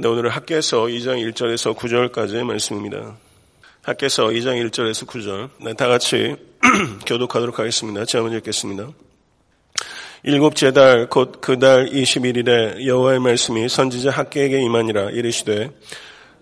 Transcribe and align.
네, 0.00 0.08
오늘 0.08 0.24
은 0.24 0.30
학계서 0.30 0.84
2장 0.84 1.22
1절에서 1.30 1.76
9절까지의 1.76 2.42
말씀입니다. 2.44 3.18
학계서 3.82 4.28
2장 4.28 4.56
1절에서 4.70 5.06
9절. 5.06 5.50
네, 5.62 5.74
다 5.74 5.88
같이 5.88 6.36
교독하도록 7.04 7.58
하겠습니다. 7.58 8.06
제가 8.06 8.26
읽겠습니다. 8.30 8.88
일곱째 10.22 10.72
달 10.72 11.06
곧 11.10 11.42
그 11.42 11.58
달 11.58 11.90
21일에 11.90 12.86
여호와의 12.86 13.20
말씀이 13.20 13.68
선지자 13.68 14.08
학계에게 14.08 14.62
임하니라 14.62 15.10
이르시되 15.10 15.70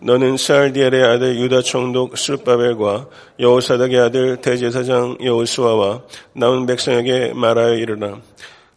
너는 0.02 0.36
스알디엘의 0.36 1.02
아들 1.02 1.40
유다 1.40 1.62
총독 1.62 2.16
스룹바벨과 2.16 3.08
여호사닥의 3.40 3.98
아들 3.98 4.36
대제사장 4.36 5.18
여호수아와 5.20 6.02
나온 6.32 6.64
백성에게 6.64 7.32
말하여 7.34 7.74
이르라 7.74 8.20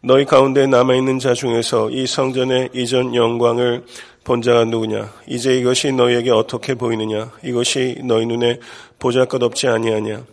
너희 0.04 0.26
가운데 0.26 0.66
남아있는 0.66 1.20
자 1.20 1.36
중에서 1.36 1.92
이 1.92 2.08
성전의 2.08 2.70
이전 2.74 3.14
영광을 3.14 3.84
본 4.24 4.42
자가 4.42 4.66
누구냐? 4.66 5.12
이제 5.28 5.58
이것이 5.58 5.92
너희에게 5.92 6.32
어떻게 6.32 6.76
보이느냐? 6.76 7.32
이것이 7.44 8.02
너희 8.04 8.26
눈에 8.26 8.60
보잘것없지 9.00 9.68
아니하냐? 9.68 10.24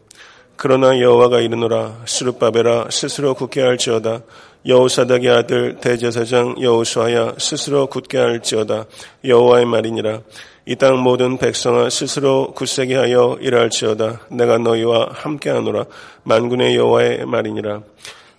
그러나 0.57 1.01
여호와가 1.01 1.41
이르노라 1.41 2.03
스룹바벨아 2.05 2.89
스스로 2.91 3.35
굳게 3.35 3.63
할지어다 3.63 4.23
여호사닥의 4.67 5.29
아들 5.31 5.77
대제사장 5.81 6.57
여호수아야 6.61 7.35
스스로 7.39 7.87
굳게 7.87 8.19
할지어다 8.19 8.87
여호와의 9.25 9.67
말이니라 9.67 10.21
이 10.67 10.75
땅 10.77 10.99
모든 10.99 11.39
백성아 11.39 11.89
스스로 11.89 12.53
굳세게 12.55 12.95
하여 12.97 13.39
일할지어다 13.41 14.27
내가 14.33 14.59
너희와 14.59 15.11
함께하노라 15.13 15.87
만군의 16.25 16.77
여호와의 16.77 17.25
말이니라 17.25 17.81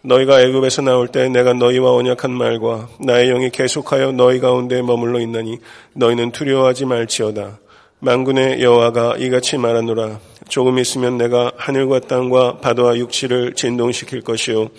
너희가 0.02 0.42
애굽에서 0.42 0.82
나올 0.82 1.08
때 1.08 1.28
내가 1.30 1.54
너희와 1.54 1.94
언약한 1.94 2.32
말과 2.32 2.88
나의 3.00 3.28
영이 3.28 3.50
계속하여 3.50 4.14
너희 4.14 4.40
가운데 4.40 4.82
머물러 4.82 5.20
있나니 5.20 5.60
너희는 5.94 6.32
두려워하지 6.32 6.86
말지어다. 6.86 7.60
만군의 8.00 8.62
여호와가 8.64 9.18
이같이 9.18 9.58
말하노라. 9.58 10.20
조금 10.48 10.80
있으면 10.80 11.18
내가 11.18 11.52
하늘과 11.58 12.02
땅과 12.02 12.60
바다와 12.60 12.98
육지를 12.98 13.54
진동시킬 13.56 14.22
것이요. 14.22 14.70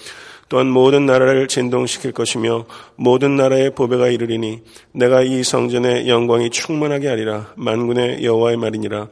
또한 0.49 0.67
모든 0.69 1.07
나라를 1.07 1.47
진동시킬 1.47 2.13
것이며 2.13 2.65
모든 2.97 3.37
나라의 3.37 3.75
보배가 3.75 4.09
이르리니 4.09 4.63
내가 4.93 5.23
이 5.23 5.45
성전의 5.45 6.09
영광이 6.09 6.51
충만하게 6.51 7.09
하리라. 7.09 7.53
만군의 7.57 8.25
여호와의 8.25 8.57
말이니라. 8.57 9.09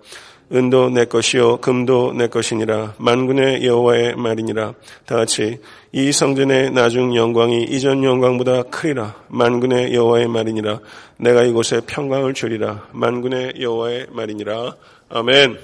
은도 0.51 0.89
내 0.91 1.05
것이요 1.05 1.59
금도 1.59 2.15
내 2.15 2.29
것이니라 2.29 2.95
만군의 2.99 3.67
여호와의 3.67 4.17
말이니라 4.17 4.73
다 5.05 5.17
같이 5.17 5.59
이 5.93 6.11
성전의 6.11 6.71
나중 6.71 7.15
영광이 7.15 7.65
이전 7.65 8.03
영광보다 8.03 8.63
크리라 8.65 9.15
만군의 9.29 9.95
여호와의 9.95 10.29
말이니라 10.29 10.81
내가 11.19 11.43
이곳에 11.43 11.83
평강을 11.87 12.33
주리라 12.33 12.89
만군의 12.93 13.55
여호와의 13.61 14.07
말이니라 14.11 14.75
아멘. 15.11 15.59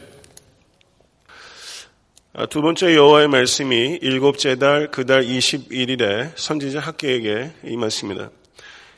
아, 2.37 2.47
두 2.47 2.63
번째 2.63 2.95
여호와의 2.97 3.29
말씀이 3.29 3.99
일곱째 4.03 4.57
달 4.57 4.91
그 4.91 5.07
달 5.07 5.23
21일에 5.23 6.33
선지자 6.35 6.81
학계에게 6.81 7.53
임했습니다. 7.65 8.31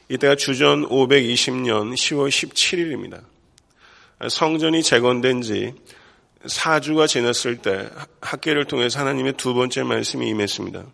이때가 0.08 0.36
주전 0.36 0.88
520년 0.88 1.92
10월 1.94 2.28
17일입니다. 2.28 3.35
성전이 4.28 4.82
재건된 4.82 5.42
지 5.42 5.74
4주가 6.44 7.06
지났을 7.06 7.58
때 7.58 7.88
학계를 8.20 8.64
통해서 8.64 9.00
하나님의 9.00 9.34
두 9.34 9.52
번째 9.52 9.82
말씀이 9.82 10.28
임했습니다. 10.28 10.84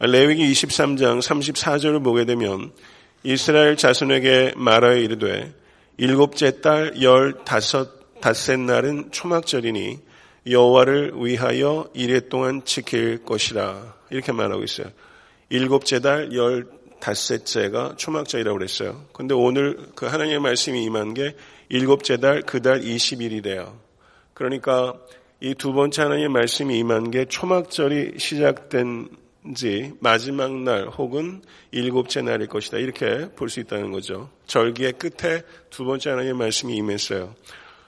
레위기 0.00 0.50
23장 0.50 1.20
34절을 1.20 2.02
보게 2.02 2.24
되면 2.24 2.72
이스라엘 3.22 3.76
자손에게 3.76 4.54
말하여 4.56 4.96
이르되 4.96 5.54
일곱째 5.96 6.60
달 6.60 7.00
열다섯 7.00 8.20
닷새 8.20 8.56
날은 8.56 9.10
초막절이니 9.12 9.98
여호와를 10.48 11.12
위하여 11.16 11.88
이래 11.94 12.28
동안 12.28 12.64
지킬 12.64 13.24
것이라 13.24 13.94
이렇게 14.10 14.32
말하고 14.32 14.64
있어요. 14.64 14.88
일곱째 15.48 16.00
달 16.00 16.32
열 16.32 16.66
다섯째가 17.02 17.94
초막절이라고 17.96 18.56
그랬어요. 18.56 19.04
근데 19.12 19.34
오늘 19.34 19.76
그 19.96 20.06
하나님의 20.06 20.38
말씀이 20.40 20.84
임한 20.84 21.14
게 21.14 21.34
일곱째 21.68 22.16
달 22.18 22.42
그 22.42 22.60
달 22.62 22.80
20일이래요. 22.80 23.74
그러니까 24.34 24.94
이 25.40 25.54
두 25.54 25.72
번째 25.72 26.02
하나님의 26.02 26.28
말씀이 26.28 26.78
임한 26.78 27.10
게 27.10 27.24
초막절이 27.24 28.14
시작된 28.18 29.08
지 29.56 29.92
마지막 29.98 30.54
날 30.54 30.86
혹은 30.86 31.42
일곱째 31.72 32.22
날일 32.22 32.46
것이다. 32.46 32.78
이렇게 32.78 33.28
볼 33.34 33.48
수 33.48 33.58
있다는 33.58 33.90
거죠. 33.90 34.30
절기의 34.46 34.92
끝에 34.92 35.42
두 35.70 35.84
번째 35.84 36.10
하나님의 36.10 36.34
말씀이 36.38 36.76
임했어요. 36.76 37.34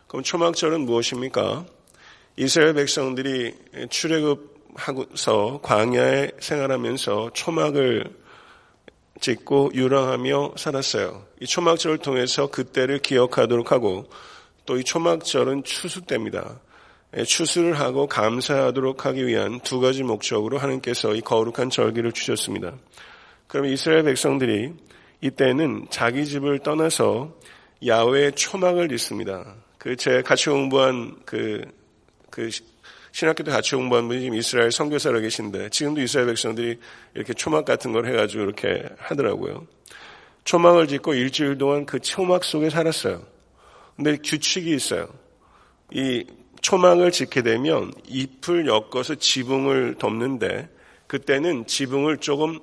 그럼 0.08 0.24
초막절은 0.24 0.80
무엇입니까? 0.80 1.64
이스라엘 2.36 2.74
백성들이 2.74 3.54
출애굽하고서 3.90 5.60
광야에 5.62 6.32
생활하면서 6.40 7.30
초막을 7.34 8.23
짓고 9.20 9.70
유랑하며 9.74 10.54
살았어요. 10.56 11.24
이 11.40 11.46
초막절을 11.46 11.98
통해서 11.98 12.48
그때를 12.48 12.98
기억하도록 12.98 13.72
하고 13.72 14.06
또 14.66 14.76
이 14.78 14.84
초막절은 14.84 15.64
추수 15.64 16.02
때입니다. 16.02 16.60
예, 17.16 17.22
추수를 17.24 17.78
하고 17.78 18.06
감사하도록 18.06 19.06
하기 19.06 19.26
위한 19.26 19.60
두 19.60 19.78
가지 19.80 20.02
목적으로 20.02 20.58
하나님께서 20.58 21.14
이 21.14 21.20
거룩한 21.20 21.70
절기를 21.70 22.12
주셨습니다. 22.12 22.74
그럼 23.46 23.66
이스라엘 23.66 24.02
백성들이 24.04 24.72
이때는 25.20 25.86
자기 25.90 26.26
집을 26.26 26.58
떠나서 26.60 27.34
야외의 27.86 28.32
초막을 28.32 28.88
짓습니다. 28.88 29.54
그 29.78 29.96
제 29.96 30.22
같이 30.22 30.48
공부한 30.48 31.14
그, 31.26 31.62
그 32.30 32.48
신학교 33.14 33.44
때 33.44 33.52
같이 33.52 33.76
공부한 33.76 34.08
분이 34.08 34.22
지금 34.22 34.34
이스라엘 34.34 34.72
선교사로 34.72 35.20
계신데 35.20 35.68
지금도 35.68 36.00
이스라엘 36.00 36.26
백성들이 36.26 36.80
이렇게 37.14 37.32
초막 37.32 37.64
같은 37.64 37.92
걸 37.92 38.06
해가지고 38.08 38.42
이렇게 38.42 38.88
하더라고요. 38.98 39.68
초막을 40.42 40.88
짓고 40.88 41.14
일주일 41.14 41.56
동안 41.56 41.86
그 41.86 42.00
초막 42.00 42.42
속에 42.42 42.70
살았어요. 42.70 43.24
근데 43.94 44.16
규칙이 44.16 44.74
있어요. 44.74 45.06
이 45.92 46.24
초막을 46.60 47.12
짓게 47.12 47.42
되면 47.42 47.92
잎을 48.08 48.66
엮어서 48.66 49.14
지붕을 49.14 49.94
덮는데 50.00 50.68
그때는 51.06 51.68
지붕을 51.68 52.16
조금 52.16 52.58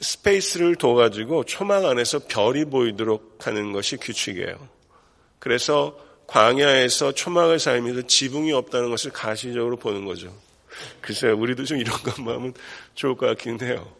스페이스를 0.00 0.76
둬가지고 0.76 1.44
초막 1.44 1.86
안에서 1.86 2.18
별이 2.28 2.66
보이도록 2.66 3.46
하는 3.46 3.72
것이 3.72 3.96
규칙이에요. 3.96 4.68
그래서 5.38 5.98
광야에서 6.28 7.12
초막을 7.12 7.58
살면서 7.58 8.02
지붕이 8.02 8.52
없다는 8.52 8.90
것을 8.90 9.10
가시적으로 9.10 9.76
보는 9.76 10.04
거죠. 10.04 10.32
글쎄요, 11.00 11.36
우리도 11.36 11.64
좀 11.64 11.78
이런 11.78 11.96
것만 12.04 12.34
하면 12.34 12.54
좋을 12.94 13.16
것 13.16 13.26
같긴 13.26 13.60
해요. 13.62 13.90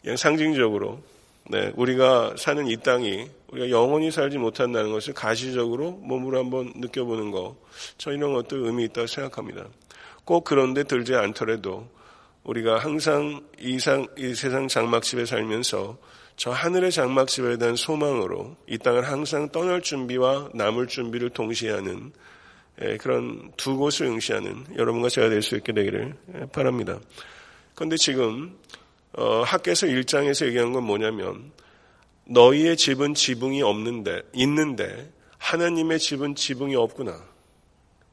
그냥 0.00 0.16
상징적으로, 0.16 1.02
네, 1.50 1.70
우리가 1.76 2.34
사는 2.36 2.66
이 2.66 2.76
땅이 2.78 3.28
우리가 3.48 3.70
영원히 3.70 4.10
살지 4.10 4.38
못한다는 4.38 4.92
것을 4.92 5.12
가시적으로 5.12 5.92
몸으로 5.92 6.38
한번 6.38 6.72
느껴보는 6.74 7.30
거, 7.30 7.56
저 7.98 8.12
이런 8.12 8.32
것도 8.32 8.66
의미 8.66 8.84
있다고 8.84 9.06
생각합니다. 9.06 9.66
꼭 10.24 10.44
그런데 10.44 10.84
들지 10.84 11.14
않더라도 11.14 11.86
우리가 12.44 12.78
항상 12.78 13.42
이상, 13.60 14.06
이 14.16 14.34
세상 14.34 14.68
장막집에 14.68 15.26
살면서 15.26 15.98
저 16.38 16.52
하늘의 16.52 16.92
장막집에 16.92 17.56
대한 17.56 17.74
소망으로 17.74 18.56
이 18.68 18.78
땅을 18.78 19.08
항상 19.08 19.48
떠날 19.48 19.82
준비와 19.82 20.50
남을 20.54 20.86
준비를 20.86 21.30
동시에 21.30 21.72
하는 21.72 22.12
예, 22.80 22.96
그런 22.96 23.50
두 23.56 23.76
곳을 23.76 24.06
응시하는 24.06 24.66
여러분과 24.76 25.08
제가 25.08 25.30
될 25.30 25.42
수 25.42 25.56
있게 25.56 25.72
되기를 25.72 26.14
바랍니다. 26.52 27.00
그런데 27.74 27.96
지금 27.96 28.56
어, 29.14 29.42
학계에서 29.42 29.88
1장에서 29.88 30.46
얘기한 30.46 30.72
건 30.72 30.84
뭐냐면 30.84 31.50
너희의 32.28 32.76
집은 32.76 33.14
지붕이 33.14 33.60
없는데 33.62 34.22
있는데 34.34 35.10
하나님의 35.38 35.98
집은 35.98 36.36
지붕이 36.36 36.76
없구나. 36.76 37.20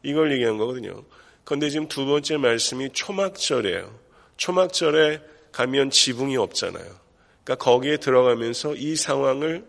이걸 0.01 0.31
얘기한 0.31 0.57
거거든요. 0.57 1.03
그런데 1.44 1.69
지금 1.69 1.88
두 1.88 2.07
번째 2.07 2.38
말씀이 2.38 2.89
초막절이에요. 2.91 4.00
초막절에 4.38 5.21
가면 5.51 5.91
지붕이 5.91 6.38
없잖아요. 6.38 7.04
그러니까 7.45 7.63
거기에 7.63 7.97
들어가면서 7.97 8.75
이 8.75 8.95
상황을 8.95 9.63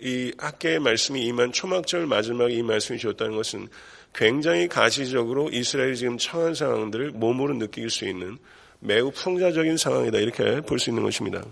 이 0.00 0.32
학계의 0.38 0.78
말씀이 0.78 1.20
임한 1.26 1.52
초막절 1.52 2.06
마지막에 2.06 2.54
이 2.54 2.62
말씀이 2.62 2.98
주었다는 2.98 3.36
것은 3.36 3.68
굉장히 4.14 4.68
가시적으로 4.68 5.50
이스라엘이 5.50 5.96
지금 5.96 6.18
처한 6.18 6.54
상황들을 6.54 7.10
몸으로 7.10 7.54
느낄 7.54 7.90
수 7.90 8.06
있는 8.06 8.38
매우 8.78 9.10
풍자적인 9.10 9.76
상황이다 9.76 10.18
이렇게 10.18 10.60
볼 10.60 10.78
수 10.78 10.90
있는 10.90 11.02
것입니다. 11.02 11.42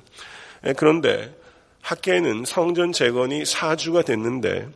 예, 0.67 0.73
그런데 0.73 1.35
학계는 1.83 2.45
성전 2.47 2.93
재건이 2.93 3.43
4주가 3.43 4.05
됐는데 4.05 4.69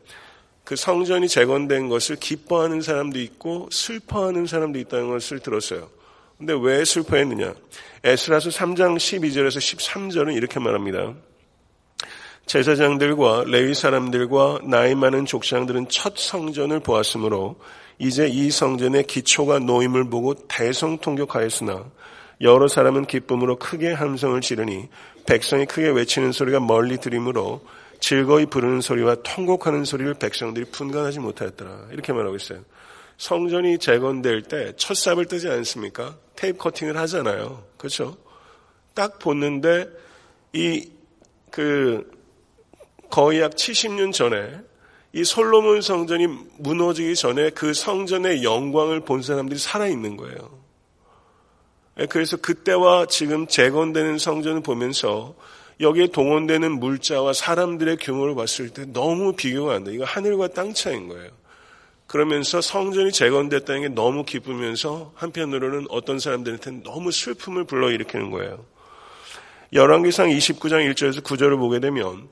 그 0.65 0.77
성전이 0.77 1.29
재건된 1.29 1.89
것을 1.89 2.17
기뻐하는 2.17 2.83
사람도 2.83 3.19
있고 3.21 3.69
슬퍼하는 3.71 4.47
사람도 4.47 4.79
있다는 4.81 5.09
것을 5.09 5.39
들었어요. 5.39 5.89
근데 6.39 6.55
왜 6.61 6.85
슬퍼했느냐? 6.85 7.53
에스라서 8.05 8.51
3장 8.51 8.97
12절에서 8.97 9.59
13절은 9.59 10.37
이렇게 10.37 10.61
말합니다. 10.61 11.15
제사장들과 12.47 13.45
레위 13.49 13.75
사람들과 13.75 14.61
나이 14.63 14.95
많은 14.95 15.27
족장들은 15.27 15.89
첫 15.89 16.17
성전을 16.17 16.81
보았으므로 16.81 17.57
이제 17.99 18.29
이 18.29 18.53
성전의 18.53 19.05
기초가 19.09 19.59
놓임을 19.59 20.09
보고 20.09 20.35
대성통격하였으나 20.47 21.91
여러 22.41 22.69
사람은 22.69 23.07
기쁨으로 23.07 23.59
크게 23.59 23.93
함성을 23.93 24.41
지르니 24.41 24.89
백성이 25.27 25.67
크게 25.67 25.89
외치는 25.89 26.31
소리가 26.31 26.61
멀리 26.61 26.99
들이므로 26.99 27.61
즐거이 27.99 28.47
부르는 28.47 28.81
소리와 28.81 29.17
통곡하는 29.25 29.85
소리를 29.85 30.15
백성들이 30.15 30.67
분간하지 30.71 31.19
못하였더라. 31.19 31.89
이렇게 31.91 32.13
말하고 32.13 32.37
있어요. 32.37 32.61
성전이 33.17 33.79
재건될 33.79 34.43
때 34.43 34.73
첫 34.77 34.95
삽을 34.95 35.27
뜨지 35.27 35.49
않습니까? 35.49 36.17
테이프 36.39 36.59
커팅을 36.59 36.97
하잖아요. 36.97 37.65
그렇죠? 37.77 38.17
딱 38.95 39.19
보는데 39.19 39.89
이 40.53 40.99
그 41.51 42.09
거의 43.11 43.41
약 43.41 43.53
70년 43.53 44.13
전에 44.13 44.61
이 45.13 45.25
솔로몬 45.25 45.81
성전이 45.81 46.27
무너지기 46.59 47.17
전에 47.17 47.51
그 47.51 47.73
성전의 47.73 48.45
영광을 48.45 49.01
본 49.01 49.23
사람들이 49.23 49.59
살아 49.59 49.87
있는 49.87 50.17
거예요. 50.17 50.59
예, 51.99 52.07
그래서 52.07 52.37
그때와 52.37 53.07
지금 53.07 53.47
재건되는 53.47 54.19
성전을 54.19 54.61
보면서 54.61 55.35
여기에 55.81 56.09
동원되는 56.09 56.79
물자와 56.79 57.33
사람들의 57.33 57.97
규모를 57.97 58.35
봤을 58.35 58.69
때 58.71 58.85
너무 58.85 59.33
비교가 59.33 59.75
안 59.75 59.85
돼. 59.85 59.95
이거 59.95 60.05
하늘과 60.05 60.49
땅 60.49 60.75
차이인 60.75 61.09
거예요. 61.09 61.31
그러면서 62.09 62.63
성전이 62.63 63.13
재건됐다는 63.13 63.83
게 63.83 63.89
너무 63.89 64.25
기쁘면서 64.25 65.13
한편으로는 65.15 65.87
어떤 65.91 66.19
사람들한테는 66.19 66.83
너무 66.83 67.13
슬픔을 67.13 67.65
불러일으키는 67.65 68.31
거예요. 68.31 68.65
열왕기상 69.75 70.31
29장 70.31 70.91
1절에서 70.91 71.23
9절을 71.23 71.59
보게 71.59 71.81
되면 71.81 72.29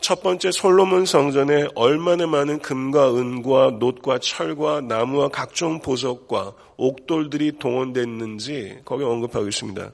첫 0.00 0.22
번째 0.22 0.52
솔로몬 0.52 1.06
성전에 1.06 1.66
얼마나 1.74 2.28
많은 2.28 2.60
금과 2.60 3.16
은과 3.16 3.78
놋과 3.80 4.18
철과 4.20 4.80
나무와 4.80 5.28
각종 5.28 5.82
보석과 5.82 6.52
옥돌들이 6.76 7.58
동원됐는지 7.58 8.78
거기 8.84 9.02
언급하고 9.02 9.48
있습니다. 9.48 9.90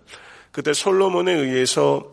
그때 0.52 0.74
솔로몬에 0.74 1.32
의해서 1.32 2.12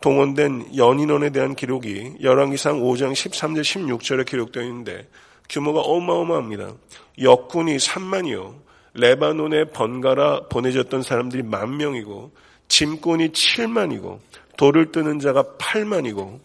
동원된 0.00 0.76
연인원에 0.76 1.30
대한 1.30 1.54
기록이 1.54 2.16
열왕기상 2.20 2.80
5장 2.80 3.12
13절 3.12 3.60
16절에 3.60 4.26
기록되어 4.26 4.64
있는데 4.64 5.06
규모가 5.50 5.80
어마어마합니다. 5.80 6.72
역군이 7.20 7.76
3만이요. 7.76 8.54
레바논에 8.94 9.64
번갈아 9.66 10.48
보내졌던 10.48 11.02
사람들이 11.02 11.42
만 11.42 11.76
명이고 11.76 12.32
짐꾼이 12.68 13.30
7만이고 13.30 14.20
돌을 14.56 14.92
뜨는 14.92 15.18
자가 15.18 15.42
8만이고 15.58 16.40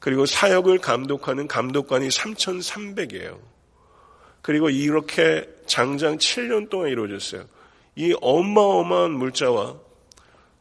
그리고 0.00 0.26
사역을 0.26 0.78
감독하는 0.78 1.48
감독관이 1.48 2.08
3,300이에요. 2.08 3.38
그리고 4.42 4.68
이렇게 4.68 5.48
장장 5.66 6.18
7년 6.18 6.68
동안 6.68 6.88
이루어졌어요. 6.88 7.44
이 7.94 8.14
어마어마한 8.20 9.12
물자와 9.12 9.76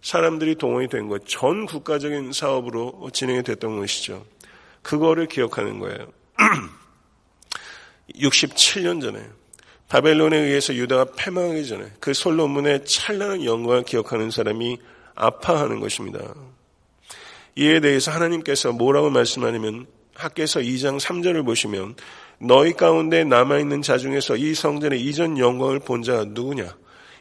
사람들이 0.01 0.55
동원이 0.55 0.89
된 0.89 1.07
것, 1.07 1.25
전 1.27 1.65
국가적인 1.65 2.31
사업으로 2.31 3.09
진행이 3.11 3.43
됐던 3.43 3.79
것이죠. 3.79 4.25
그거를 4.81 5.27
기억하는 5.27 5.79
거예요. 5.79 6.07
67년 8.15 9.01
전에 9.01 9.21
바벨론에 9.87 10.37
의해서 10.37 10.73
유다가 10.73 11.05
패망하기 11.17 11.67
전에 11.67 11.91
그 11.99 12.13
솔로몬의 12.13 12.85
찬란한 12.85 13.43
영광을 13.43 13.83
기억하는 13.83 14.31
사람이 14.31 14.77
아파하는 15.15 15.79
것입니다. 15.79 16.33
이에 17.57 17.79
대해서 17.81 18.11
하나님께서 18.11 18.71
뭐라고 18.71 19.09
말씀하냐면 19.09 19.85
학계서 20.15 20.61
2장 20.61 20.99
3절을 20.99 21.45
보시면 21.45 21.95
너희 22.39 22.73
가운데 22.73 23.23
남아있는 23.23 23.81
자 23.81 23.97
중에서 23.97 24.35
이 24.35 24.53
성전의 24.55 25.01
이전 25.01 25.37
영광을 25.37 25.79
본 25.79 26.03
자가 26.03 26.25
누구냐? 26.25 26.75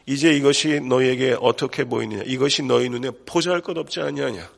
이제 0.05 0.33
이것이 0.33 0.79
너희에게 0.79 1.35
어떻게 1.39 1.83
보이느냐? 1.83 2.23
이것이 2.25 2.63
너희 2.63 2.89
눈에 2.89 3.11
보잘 3.25 3.61
것 3.61 3.77
없지 3.77 4.01
아니하냐? 4.01 4.49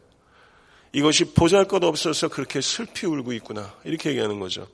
이것이 0.94 1.34
보잘 1.34 1.66
것 1.66 1.84
없어서 1.84 2.30
그렇게 2.30 2.62
슬피 2.62 3.08
울고 3.08 3.34
있구나. 3.34 3.74
이렇게 3.84 4.12
얘기하는 4.12 4.40
거죠. 4.40 4.68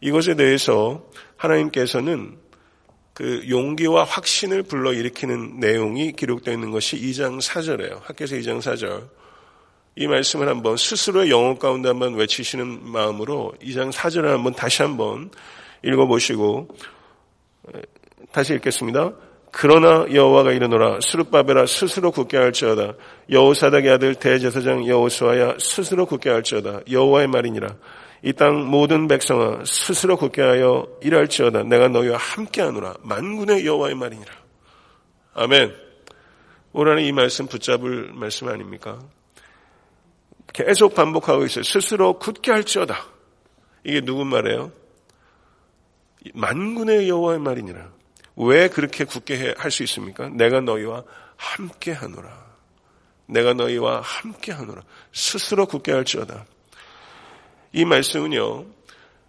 이것에 0.00 0.34
대해서 0.34 1.04
하나님께서는 1.36 2.38
그 3.14 3.44
용기와 3.48 4.04
확신을 4.04 4.62
불러일으키는 4.62 5.58
내용이 5.58 6.12
기록되어 6.12 6.54
있는 6.54 6.70
것이 6.70 6.96
2장 6.96 7.40
4절이에요. 7.40 8.00
학교에서 8.04 8.36
2장 8.36 8.60
4절. 8.60 9.08
이 9.96 10.06
말씀을 10.06 10.48
한번 10.48 10.76
스스로의 10.76 11.28
영혼 11.30 11.58
가운데 11.58 11.88
한번 11.88 12.14
외치시는 12.14 12.88
마음으로 12.88 13.54
2장 13.60 13.90
4절을 13.90 14.26
한번 14.26 14.54
다시 14.54 14.82
한번 14.82 15.30
읽어보시고 15.84 16.68
다시 18.30 18.54
읽겠습니다. 18.54 19.12
그러나 19.50 20.06
여호와가 20.12 20.52
이르노라 20.52 21.00
수르바벨아 21.00 21.66
스스로 21.66 22.12
굳게 22.12 22.36
할지어다 22.36 22.94
여호사닥의 23.30 23.90
아들 23.90 24.14
대제사장 24.14 24.86
여호수아야 24.86 25.56
스스로 25.58 26.06
굳게 26.06 26.30
할지어다 26.30 26.82
여호와의 26.90 27.28
말이니라 27.28 27.74
이 28.24 28.32
땅 28.32 28.66
모든 28.66 29.06
백성아 29.08 29.64
스스로 29.64 30.16
굳게 30.16 30.42
하여 30.42 30.86
일할지어다 31.02 31.62
내가 31.64 31.88
너희와 31.88 32.16
함께하노라 32.16 32.96
만군의 33.02 33.64
여호와의 33.64 33.94
말이니라 33.94 34.32
아멘 35.34 35.88
오라는 36.72 37.02
이 37.02 37.12
말씀 37.12 37.46
붙잡을 37.46 38.12
말씀 38.12 38.48
아닙니까? 38.48 38.98
계속 40.52 40.94
반복하고 40.94 41.44
있어요. 41.44 41.62
스스로 41.62 42.18
굳게 42.18 42.50
할지어다. 42.52 43.04
이게 43.84 44.00
누구 44.00 44.24
말이에요? 44.24 44.72
만군의 46.34 47.08
여호와의 47.08 47.38
말이니라. 47.40 47.90
왜 48.36 48.68
그렇게 48.68 49.04
굳게 49.04 49.54
할 49.56 49.70
수 49.70 49.82
있습니까? 49.84 50.28
내가 50.28 50.60
너희와 50.60 51.04
함께 51.36 51.92
하노라. 51.92 52.46
내가 53.26 53.54
너희와 53.54 54.00
함께 54.00 54.52
하노라. 54.52 54.82
스스로 55.12 55.66
굳게 55.66 55.92
할지어다. 55.92 56.44
이 57.72 57.84
말씀은요. 57.84 58.66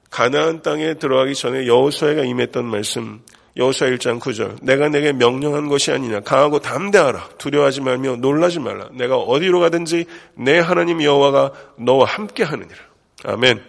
가나안 0.09 0.61
땅에 0.61 0.95
들어가기 0.95 1.35
전에 1.35 1.67
여호수아가 1.67 2.23
임했던 2.23 2.65
말씀 2.65 3.21
여호수아 3.57 3.89
1장 3.89 4.19
9절. 4.19 4.63
내가 4.63 4.89
내게 4.89 5.11
명령한 5.11 5.67
것이 5.67 5.91
아니냐. 5.91 6.21
강하고 6.21 6.59
담대하라. 6.59 7.29
두려워하지 7.37 7.81
말며 7.81 8.15
놀라지 8.17 8.59
말라. 8.59 8.89
내가 8.93 9.17
어디로 9.17 9.59
가든지 9.59 10.05
내 10.35 10.59
하나님 10.59 11.03
여호와가 11.03 11.51
너와 11.77 12.05
함께 12.05 12.43
하느니라. 12.43 12.77
아멘. 13.25 13.61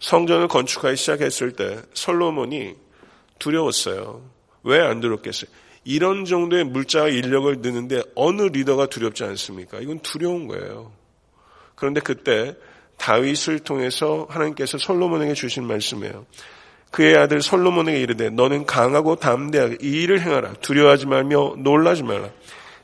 성전을 0.00 0.48
건축하기 0.48 0.96
시작했을 0.96 1.52
때 1.52 1.80
솔로몬이 1.94 2.74
두려웠어요. 3.38 4.22
왜 4.62 4.80
안 4.80 5.00
두렵겠어요? 5.00 5.50
이런 5.84 6.24
정도의 6.24 6.64
물자와 6.64 7.08
인력을 7.08 7.54
넣는데 7.62 8.02
어느 8.16 8.42
리더가 8.42 8.86
두렵지 8.86 9.22
않습니까? 9.24 9.78
이건 9.78 10.00
두려운 10.00 10.48
거예요. 10.48 10.92
그런데 11.76 12.00
그때 12.00 12.56
다윗을 12.96 13.60
통해서 13.60 14.26
하나님께서 14.28 14.78
솔로몬에게 14.78 15.34
주신 15.34 15.64
말씀이에요. 15.64 16.26
그의 16.90 17.16
아들 17.16 17.42
솔로몬에게 17.42 18.00
이르되 18.00 18.30
너는 18.30 18.64
강하고 18.64 19.16
담대하게 19.16 19.78
이 19.82 20.02
일을 20.02 20.20
행하라. 20.20 20.54
두려워하지 20.60 21.06
말며 21.06 21.54
놀라지 21.58 22.02
말라. 22.02 22.30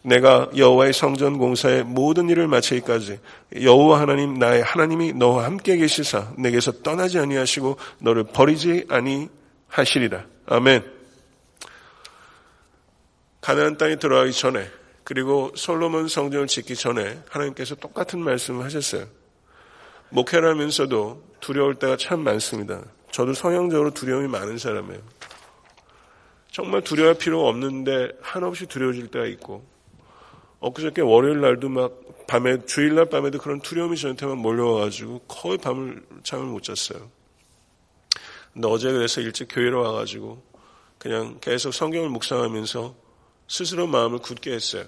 내가 0.02 0.50
여호와의 0.56 0.92
성전 0.92 1.38
공사의 1.38 1.84
모든 1.84 2.28
일을 2.28 2.48
마치기까지 2.48 3.20
여호와 3.60 4.00
하나님 4.00 4.34
나의 4.34 4.62
하나님이 4.62 5.12
너와 5.12 5.44
함께 5.44 5.76
계시사 5.76 6.32
내게서 6.38 6.82
떠나지 6.82 7.18
아니하시고 7.18 7.76
너를 7.98 8.24
버리지 8.24 8.86
아니하시리라. 8.88 10.24
아멘. 10.46 10.82
가나안 13.40 13.76
땅에 13.76 13.96
들어가기 13.96 14.32
전에 14.32 14.68
그리고 15.04 15.52
솔로몬 15.56 16.08
성전을 16.08 16.46
짓기 16.46 16.76
전에 16.76 17.18
하나님께서 17.28 17.74
똑같은 17.74 18.20
말씀을 18.20 18.64
하셨어요 18.64 19.06
목회를 20.12 20.50
하면서도 20.50 21.22
두려울 21.40 21.74
때가 21.74 21.96
참 21.96 22.20
많습니다 22.20 22.82
저도 23.10 23.34
성향적으로 23.34 23.90
두려움이 23.90 24.28
많은 24.28 24.56
사람이에요. 24.56 25.00
정말 26.50 26.82
두려워할 26.82 27.16
필요 27.16 27.46
없는데 27.46 28.10
한없이 28.22 28.66
두려워질 28.66 29.08
때가 29.08 29.26
있고 29.26 29.66
엊그저께 30.60 31.02
월요일 31.02 31.40
날도 31.40 31.68
막 31.68 31.92
밤에 32.26 32.64
주일날 32.64 33.06
밤에도 33.10 33.38
그런 33.38 33.60
두려움이 33.60 33.96
저한테만 33.96 34.38
몰려와가지고 34.38 35.20
거의 35.28 35.58
밤을 35.58 36.02
잠을 36.22 36.46
못 36.46 36.62
잤어요. 36.62 37.10
근데 38.52 38.68
어제 38.68 38.90
그래서 38.92 39.20
일찍 39.20 39.48
교회로 39.50 39.82
와가지고 39.82 40.42
그냥 40.98 41.38
계속 41.40 41.72
성경을 41.72 42.08
묵상하면서 42.10 42.94
스스로 43.48 43.86
마음을 43.86 44.18
굳게 44.18 44.52
했어요. 44.52 44.84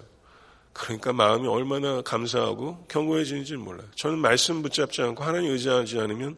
그러니까 0.74 1.12
마음이 1.12 1.48
얼마나 1.48 2.02
감사하고 2.02 2.84
견고해지는지 2.88 3.56
몰라요. 3.56 3.88
저는 3.94 4.18
말씀 4.18 4.60
붙잡지 4.60 5.00
않고 5.00 5.24
하나님 5.24 5.52
의지하지 5.52 5.98
않으면 6.00 6.36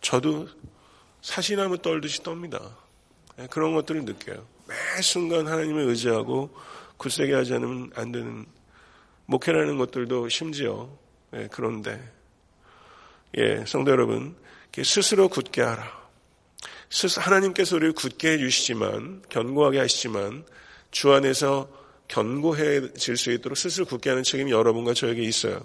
저도 0.00 0.48
사시나무 1.22 1.78
떨듯이 1.78 2.22
떱니다. 2.22 2.60
예, 3.40 3.48
그런 3.48 3.74
것들을 3.74 4.04
느껴요. 4.04 4.46
매 4.68 5.02
순간 5.02 5.48
하나님을 5.48 5.82
의지하고 5.88 6.50
굳세게 6.98 7.34
하지 7.34 7.54
않으면 7.54 7.90
안 7.96 8.12
되는 8.12 8.46
목회라는 9.26 9.78
것들도 9.78 10.28
심지어 10.28 10.88
예, 11.34 11.48
그런데 11.50 12.00
예, 13.38 13.64
성도 13.64 13.92
여러분, 13.92 14.34
스스로 14.82 15.28
굳게 15.28 15.62
하라. 15.62 16.00
하나님께서 17.18 17.76
우리를 17.76 17.92
굳게 17.92 18.32
해주시지만, 18.32 19.22
견고하게 19.28 19.78
하시지만, 19.78 20.44
주 20.90 21.12
안에서 21.12 21.68
견고해질 22.10 23.16
수 23.16 23.30
있도록 23.30 23.56
스스로 23.56 23.86
굳게 23.86 24.10
하는 24.10 24.22
책임이 24.22 24.50
여러분과 24.50 24.94
저에게 24.94 25.22
있어요. 25.22 25.60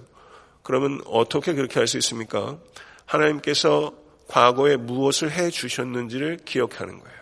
그러면 0.61 1.01
어떻게 1.05 1.53
그렇게 1.53 1.79
할 1.79 1.87
수 1.87 1.97
있습니까? 1.97 2.57
하나님께서 3.05 3.93
과거에 4.27 4.77
무엇을 4.77 5.31
해 5.31 5.49
주셨는지를 5.49 6.39
기억하는 6.45 6.99
거예요. 6.99 7.17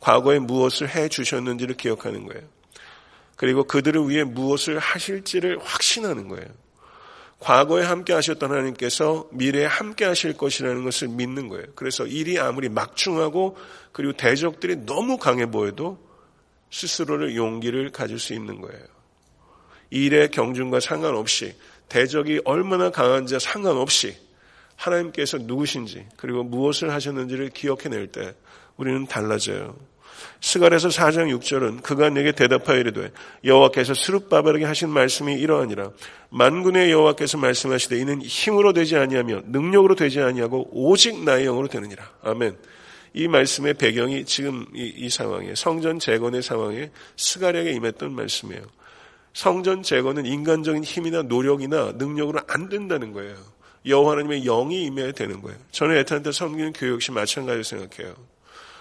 과거에 0.00 0.38
무엇을 0.38 0.88
해 0.88 1.08
주셨는지를 1.08 1.76
기억하는 1.76 2.26
거예요. 2.26 2.42
그리고 3.36 3.64
그들을 3.64 4.08
위해 4.08 4.24
무엇을 4.24 4.78
하실지를 4.78 5.58
확신하는 5.60 6.28
거예요. 6.28 6.46
과거에 7.38 7.84
함께 7.84 8.12
하셨던 8.12 8.50
하나님께서 8.50 9.28
미래에 9.32 9.64
함께 9.64 10.04
하실 10.04 10.36
것이라는 10.36 10.84
것을 10.84 11.08
믿는 11.08 11.48
거예요. 11.48 11.64
그래서 11.74 12.06
일이 12.06 12.38
아무리 12.38 12.68
막중하고 12.68 13.56
그리고 13.92 14.12
대적들이 14.12 14.84
너무 14.84 15.16
강해 15.16 15.50
보여도 15.50 16.09
스스로를 16.70 17.36
용기를 17.36 17.90
가질 17.90 18.18
수 18.18 18.32
있는 18.32 18.60
거예요. 18.60 18.82
일의 19.90 20.30
경중과 20.30 20.80
상관없이 20.80 21.54
대적이 21.88 22.40
얼마나 22.44 22.90
강한지 22.90 23.38
상관없이 23.40 24.16
하나님께서 24.76 25.38
누구신지 25.38 26.06
그리고 26.16 26.42
무엇을 26.42 26.92
하셨는지를 26.92 27.50
기억해낼 27.50 28.06
때 28.06 28.34
우리는 28.76 29.06
달라져요. 29.06 29.76
스갈에서 30.40 30.88
4장 30.88 31.34
6절은 31.38 31.82
그가 31.82 32.10
내게 32.10 32.32
대답하여 32.32 32.78
이르되 32.78 33.10
여호와께서 33.44 33.94
스룹바벨에게 33.94 34.64
하신 34.64 34.90
말씀이 34.90 35.34
이러하니라 35.34 35.90
만군의 36.30 36.90
여호와께서 36.90 37.38
말씀하시되 37.38 37.98
이는 37.98 38.22
힘으로 38.22 38.72
되지 38.72 38.96
아니하며 38.96 39.42
능력으로 39.46 39.94
되지 39.94 40.20
아니하고 40.20 40.68
오직 40.72 41.24
나의 41.24 41.44
영으로 41.44 41.68
되느니라 41.68 42.04
아멘. 42.22 42.56
이 43.12 43.28
말씀의 43.28 43.74
배경이 43.74 44.24
지금 44.24 44.66
이, 44.74 44.92
이 44.96 45.10
상황에 45.10 45.54
성전 45.54 45.98
재건의 45.98 46.42
상황에 46.42 46.90
스갈에게 47.16 47.72
임했던 47.72 48.12
말씀이에요. 48.12 48.62
성전 49.32 49.82
재건은 49.82 50.26
인간적인 50.26 50.84
힘이나 50.84 51.22
노력이나 51.22 51.92
능력으로 51.92 52.40
안 52.48 52.68
된다는 52.68 53.12
거예요. 53.12 53.36
여호와 53.86 54.12
하나님의 54.12 54.42
영이 54.42 54.84
임해야 54.84 55.12
되는 55.12 55.40
거예요. 55.40 55.58
저는 55.70 55.96
에탄한테 55.96 56.32
섬기는 56.32 56.72
교육 56.72 56.94
역시 56.94 57.12
마찬가지로 57.12 57.62
생각해요. 57.62 58.14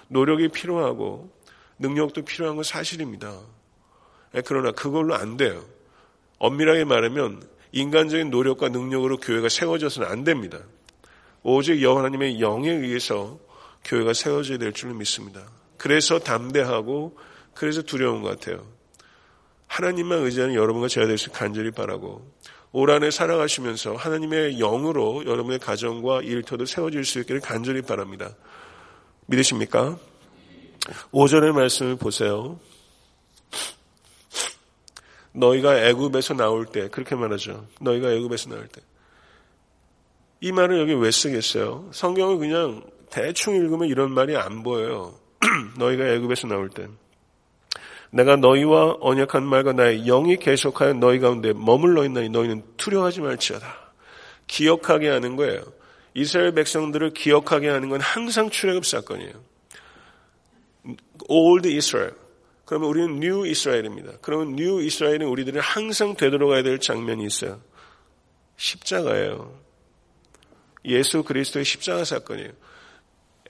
노력이 0.08 0.50
필요하고 0.50 1.32
능력도 1.78 2.24
필요한 2.24 2.56
건 2.56 2.64
사실입니다. 2.64 3.40
예, 4.36 4.42
그러나 4.46 4.72
그걸로 4.72 5.16
안 5.16 5.38
돼요. 5.38 5.64
엄밀하게 6.40 6.84
말하면 6.84 7.42
인간적인 7.72 8.30
노력과 8.30 8.70
능력으로 8.70 9.18
교회가 9.18 9.50
세워져서는 9.50 10.10
안 10.10 10.24
됩니다. 10.24 10.60
오직 11.44 11.82
여호와 11.82 12.00
하나님의 12.00 12.42
영에 12.42 12.70
의해서 12.70 13.40
교회가 13.86 14.14
세워져야 14.14 14.58
될 14.58 14.74
줄을 14.74 14.94
믿습니다. 14.96 15.50
그래서 15.78 16.20
담대하고 16.20 17.18
그래서 17.54 17.82
두려운 17.82 18.22
것 18.22 18.30
같아요. 18.30 18.66
하나님만 19.68 20.20
의지하는 20.20 20.56
여러분과 20.56 20.88
제가 20.88 21.08
될 21.08 21.18
수 21.18 21.32
간절히 21.32 21.72
바라고 21.72 22.26
올 22.72 22.92
한해 22.92 23.12
살아가시면서 23.12 23.96
하나님의 23.96 24.58
영으로 24.58 25.26
여러분의 25.26 25.60
가정과 25.60 26.22
일터도 26.22 26.66
세워질 26.66 27.06
수 27.06 27.20
있기를 27.20 27.42
간절히 27.42 27.82
바랍니다. 27.82 28.36
믿으십니까? 29.26 29.98
5절의 31.12 31.52
말씀을 31.52 31.96
보세요. 31.96 32.60
너희가 35.32 35.78
애굽에서 35.88 36.34
나올 36.34 36.66
때 36.66 36.90
그렇게 36.90 37.16
말하죠. 37.16 37.68
너희가 37.82 38.12
애굽에서 38.12 38.50
나올 38.50 38.68
때. 38.68 38.82
이 40.42 40.52
말을 40.52 40.80
여기 40.80 40.94
왜 40.94 41.12
쓰겠어요? 41.12 41.90
성경을 41.92 42.38
그냥 42.38 42.84
대충 43.10 43.56
읽으면 43.56 43.88
이런 43.88 44.12
말이 44.12 44.36
안 44.38 44.64
보여요. 44.64 45.16
너희가 45.78 46.08
애굽에서 46.08 46.48
나올 46.48 46.70
때. 46.70 46.88
내가 48.12 48.36
너희와 48.36 48.98
언약한 49.02 49.44
말과 49.44 49.74
나의 49.74 50.04
영이 50.06 50.38
계속하여 50.38 50.94
너희 50.94 51.20
가운데 51.20 51.54
머물러 51.54 52.06
있나니 52.06 52.30
너희는 52.30 52.64
두려워하지 52.78 53.22
말지어다. 53.22 53.92
기억하게 54.48 55.10
하는 55.10 55.36
거예요. 55.36 55.62
이스라엘 56.16 56.54
백성들을 56.54 57.14
기억하게 57.14 57.70
하는 57.70 57.90
건 57.90 58.02
항상 58.02 58.50
출애굽 58.50 58.86
사건이에요. 58.86 59.34
Old 61.28 61.70
Israel. 61.70 62.16
그러면 62.66 62.90
우리는 62.90 63.16
New 63.18 63.48
Israel입니다. 63.48 64.14
그러면 64.22 64.54
New 64.54 64.84
Israel은 64.84 65.28
우리들이 65.28 65.60
항상 65.60 66.16
되돌아가야 66.16 66.64
될 66.64 66.80
장면이 66.80 67.26
있어요. 67.26 67.62
십자가예요. 68.58 69.60
예수 70.86 71.24
그리스도의 71.24 71.66
십자가 71.66 72.04
사건이에요. 72.04 72.52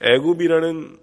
애굽이라는 0.00 0.98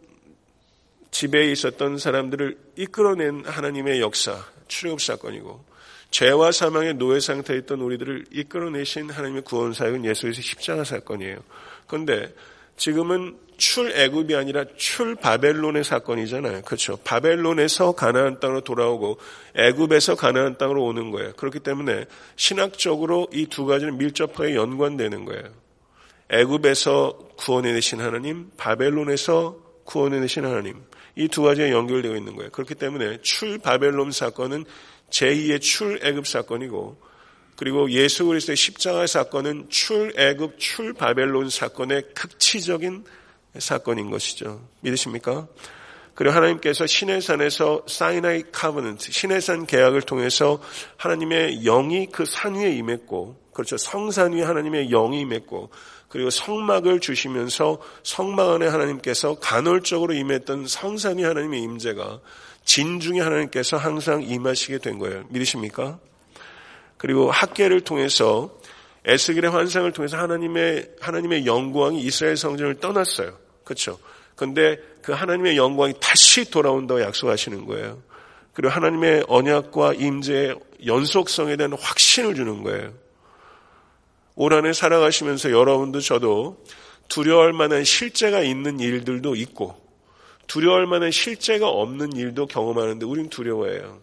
집에 1.12 1.51
있었던 1.51 1.98
사람들을 1.98 2.58
이끌어낸 2.75 3.44
하나님의 3.46 4.01
역사, 4.01 4.44
출애굽 4.68 5.01
사건이고 5.01 5.66
죄와 6.12 6.51
사망의 6.51 6.96
노예 6.96 7.20
상태에 7.20 7.58
있던 7.58 7.82
우리들을 7.82 8.25
이끌어내신 8.32 9.10
하나님의 9.10 9.42
구원 9.44 9.74
사역은 9.74 10.06
예수의 10.06 10.34
십자가 10.34 10.84
사건이에요. 10.84 11.38
그런데 11.88 12.34
지금은 12.77 13.38
출애굽이 13.58 14.36
아니라 14.36 14.66
출바벨론의 14.77 15.84
사건이잖아요. 15.84 16.62
그렇죠. 16.62 16.98
바벨론에서 16.98 17.94
가나안 17.94 18.39
땅으로 18.39 18.62
돌아오고 18.62 19.18
애굽에서 19.56 20.16
가나안 20.16 20.58
땅으로 20.58 20.84
오는 20.86 21.10
거예요. 21.12 21.34
그렇기 21.34 21.60
때문에 21.60 22.06
신학적으로 22.36 23.27
이 23.34 23.48
두 23.48 23.66
가지는 23.66 23.98
밀접하게 23.98 24.56
연관되는 24.56 25.25
거예요. 25.25 25.46
애굽에서 26.30 27.18
구원해내신 27.38 28.02
하나님, 28.02 28.52
바벨론에서 28.58 29.58
구원해내신 29.86 30.46
하나님. 30.46 30.84
이 31.16 31.28
두 31.30 31.42
가지가 31.42 31.72
연결되어 31.72 32.16
있는 32.16 32.36
거예요. 32.36 32.52
그렇기 32.52 32.76
때문에 32.76 33.22
출 33.24 33.58
바벨론 33.58 34.12
사건은 34.12 34.66
제2의 35.10 35.62
출 35.62 36.00
애굽 36.04 36.28
사건이고 36.28 36.98
그리고 37.56 37.90
예수 37.90 38.26
그리스도의 38.26 38.56
십자가 38.56 39.08
사건은 39.08 39.68
출 39.70 40.14
애굽 40.16 40.60
출 40.60 40.94
바벨론 40.94 41.50
사건의 41.50 42.04
극치적인 42.14 43.04
사건인 43.58 44.12
것이죠. 44.12 44.62
믿으십니까? 44.82 45.48
그리고 46.14 46.36
하나님께서 46.36 46.86
시내산에서 46.86 47.86
사이나이 47.88 48.44
카버넌트, 48.52 49.12
시내산 49.12 49.66
계약을 49.66 50.02
통해서 50.04 50.62
하나님의 50.98 51.62
영이 51.64 52.08
그 52.08 52.26
산 52.26 52.56
위에 52.56 52.72
임했고, 52.76 53.40
그렇죠. 53.54 53.78
성산 53.78 54.34
위에 54.34 54.44
하나님의 54.44 54.90
영이 54.90 55.22
임했고, 55.22 55.70
그리고 56.10 56.30
성막을 56.30 57.00
주시면서 57.00 57.82
성막 58.04 58.50
안에 58.50 58.68
하나님께서 58.68 59.40
간헐적으로 59.40 60.14
임했던 60.14 60.68
성산 60.68 61.18
위 61.18 61.24
하나님의 61.24 61.62
임재가 61.62 62.20
진중에 62.64 63.20
하나님께서 63.22 63.78
항상 63.78 64.24
임하시게 64.24 64.80
된 64.80 65.00
거예요. 65.00 65.24
믿으십니까? 65.30 66.00
그리고 66.98 67.32
학계를 67.32 67.82
통해서 67.82 68.58
에스겔의 69.06 69.52
환상을 69.52 69.90
통해서 69.94 70.18
하나님의 70.18 70.96
하나님의 71.00 71.46
영광이 71.46 72.02
이스라엘 72.02 72.36
성전을 72.36 72.76
떠났어요. 72.80 73.38
그렇죠? 73.64 74.00
근데 74.36 74.78
그 75.02 75.14
하나님의 75.14 75.58
영광이 75.58 75.96
다시 76.00 76.50
돌아온다고 76.50 77.02
약속하시는 77.02 77.66
거예요. 77.66 78.02
그리고 78.54 78.74
하나님의 78.74 79.26
언약과 79.28 79.94
임재의 79.94 80.56
연속성에 80.86 81.56
대한 81.56 81.74
확신을 81.74 82.36
주는 82.36 82.64
거예요. 82.64 82.92
올 84.38 84.53
한해 84.53 84.72
살아가시면서 84.72 85.51
여러분도 85.51 86.00
저도 86.00 86.63
두려워할 87.10 87.53
만한 87.53 87.84
실제가 87.84 88.41
있는 88.41 88.79
일들도 88.79 89.36
있고 89.36 89.75
두려워할 90.46 90.86
만한 90.86 91.10
실제가 91.10 91.67
없는 91.67 92.15
일도 92.15 92.46
경험하는데 92.46 93.06
우린 93.06 93.29
두려워해요. 93.29 94.00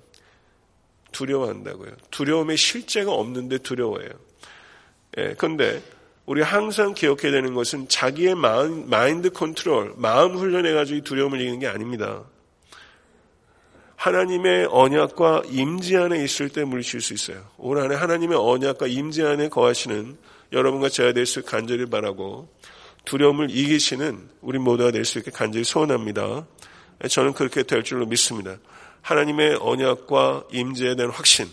두려워한다고요. 1.13 1.93
두려움의 2.11 2.57
실제가 2.57 3.13
없는데 3.13 3.59
두려워해요. 3.59 4.11
예, 5.19 5.35
근데 5.39 5.81
우리 6.27 6.43
항상 6.43 6.95
기억해야 6.95 7.31
되는 7.31 7.55
것은 7.55 7.89
자기의 7.89 8.35
마음, 8.35 8.91
마인드 8.91 9.31
컨트롤, 9.31 9.95
마음 9.97 10.37
훈련해가지고 10.37 11.05
두려움을 11.05 11.41
이기는 11.41 11.61
게 11.61 11.69
아닙니다. 11.69 12.25
하나님의 13.97 14.69
언약과 14.71 15.45
임재 15.47 15.97
안에 15.97 16.23
있을 16.25 16.49
때 16.49 16.65
물리칠 16.65 17.01
수 17.01 17.15
있어요. 17.15 17.45
올 17.59 17.79
한해 17.79 17.95
하나님의 17.97 18.37
언약과 18.39 18.87
임재 18.87 19.25
안에 19.25 19.49
거하시는 19.49 20.17
여러분과 20.53 20.89
제가 20.89 21.13
될 21.13 21.27
수 21.27 21.43
간절히 21.43 21.87
바라고 21.87 22.49
두려움을 23.05 23.51
이기시는 23.51 24.29
우리 24.41 24.59
모두가 24.59 24.91
될 24.91 25.05
수 25.05 25.19
있게 25.19 25.31
간절히 25.31 25.65
소원합니다. 25.65 26.47
저는 27.09 27.33
그렇게 27.33 27.63
될 27.63 27.83
줄로 27.83 28.07
믿습니다. 28.07 28.57
하나님의 29.03 29.59
언약과 29.61 30.45
임재에 30.53 30.97
대한 30.97 31.11
확신. 31.13 31.47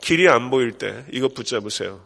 길이 0.00 0.28
안 0.28 0.50
보일 0.50 0.72
때 0.72 1.04
이거 1.12 1.28
붙잡으세요. 1.28 2.00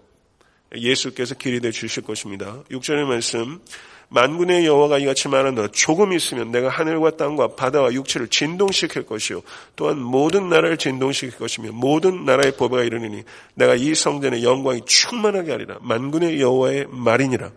예수께서 0.75 1.37
길이 1.37 1.61
되 1.61 1.71
주실 1.71 2.02
것입니다. 2.02 2.64
6절의 2.71 3.04
말씀. 3.04 3.61
만군의 4.09 4.67
여호와가 4.67 4.99
이같이 4.99 5.29
말하노라 5.29 5.69
조금 5.73 6.13
있으면 6.13 6.51
내가 6.51 6.69
하늘과 6.69 7.17
땅과 7.17 7.57
바다와 7.57 7.93
육체를 7.93 8.29
진동시킬 8.29 9.07
것이요. 9.07 9.43
또한 9.77 9.99
모든 10.01 10.49
나라를 10.49 10.77
진동시킬 10.77 11.39
것이며 11.39 11.73
모든 11.73 12.25
나라의 12.25 12.57
보배가 12.57 12.85
이르니 12.85 13.23
내가 13.55 13.75
이 13.75 13.95
성전의 13.95 14.45
영광이 14.45 14.83
충만하게 14.87 15.51
하리라. 15.51 15.79
만군의 15.81 16.41
여호와의 16.41 16.87
말이니라. 16.91 17.51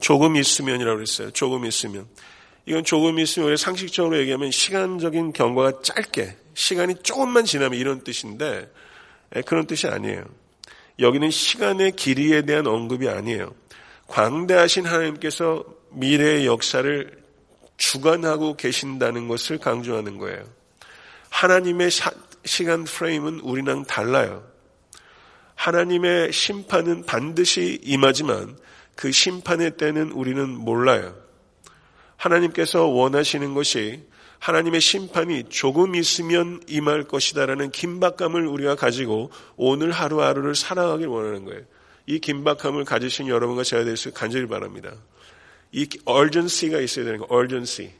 조금 0.00 0.36
있으면이라고 0.36 0.96
그랬어요. 0.96 1.30
조금 1.30 1.64
있으면. 1.64 2.06
이건 2.66 2.84
조금 2.84 3.18
있으면 3.18 3.48
우리 3.48 3.56
상식적으로 3.56 4.18
얘기하면 4.18 4.50
시간적인 4.50 5.32
경과가 5.32 5.82
짧게 5.82 6.36
시간이 6.54 6.96
조금만 7.02 7.44
지나면 7.44 7.78
이런 7.78 8.04
뜻인데 8.04 8.70
예, 9.36 9.40
그런 9.42 9.66
뜻이 9.66 9.88
아니에요. 9.88 10.24
여기는 10.98 11.30
시간의 11.30 11.92
길이에 11.92 12.42
대한 12.42 12.66
언급이 12.66 13.08
아니에요 13.08 13.54
광대하신 14.06 14.86
하나님께서 14.86 15.64
미래의 15.90 16.46
역사를 16.46 17.22
주관하고 17.76 18.56
계신다는 18.56 19.28
것을 19.28 19.58
강조하는 19.58 20.18
거예요. 20.18 20.44
하나님의 21.30 21.90
시간 22.44 22.84
프레임은 22.84 23.40
우리랑 23.40 23.84
달라요. 23.84 24.44
하나님의 25.54 26.32
심판은 26.32 27.06
반드시 27.06 27.78
임하지만 27.82 28.56
그 28.96 29.10
심판의 29.12 29.76
때는 29.76 30.12
우리는 30.12 30.48
몰라요. 30.48 31.16
하나님께서 32.16 32.84
원하시는 32.86 33.54
것이 33.54 34.04
하나님의 34.38 34.80
심판이 34.80 35.44
조금 35.48 35.94
있으면 35.94 36.60
임할 36.66 37.04
것이다라는 37.04 37.70
긴박감을 37.70 38.46
우리가 38.46 38.74
가지고 38.74 39.30
오늘 39.56 39.92
하루하루를 39.92 40.54
살아가길 40.54 41.06
원하는 41.06 41.44
거예요. 41.44 41.62
이 42.06 42.18
긴박함을 42.18 42.84
가지신 42.84 43.28
여러분과 43.28 43.62
제가 43.62 43.84
될수 43.84 44.12
간절히 44.12 44.46
바랍니다. 44.46 44.94
이 45.70 45.88
urgency가 46.06 46.80
있어야 46.80 47.04
되는 47.04 47.18
거, 47.18 47.36
urgency. 47.36 47.92